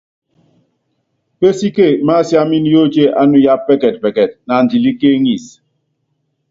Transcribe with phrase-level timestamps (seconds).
[1.39, 5.55] Pésíke masiámin yóotié ánuya pɛkɛtpɛkɛt naandilíkéeŋisí.